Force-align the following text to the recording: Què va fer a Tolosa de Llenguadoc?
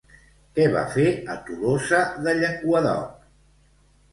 Què 0.59 0.63
va 0.75 0.85
fer 0.95 1.05
a 1.33 1.35
Tolosa 1.49 1.99
de 2.25 2.35
Llenguadoc? 2.41 3.29